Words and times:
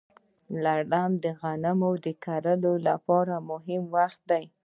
لړم 0.63 1.11
د 1.23 1.25
غنمو 1.39 1.91
د 2.05 2.07
کرلو 2.23 2.73
لپاره 2.87 3.35
مهم 3.49 3.83
وخت 3.95 4.19
دی. 4.31 4.43